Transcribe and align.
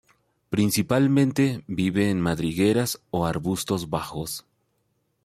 Principalmente 0.49 1.63
vive 1.67 2.09
en 2.09 2.19
madrigueras 2.21 2.99
o 3.11 3.27
arbustos 3.27 3.87
bajos. 3.91 4.47